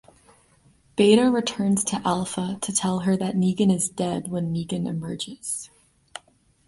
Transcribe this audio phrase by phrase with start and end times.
[0.95, 5.69] Beta returns to Alpha to tell her that Negan is dead when Negan emerges.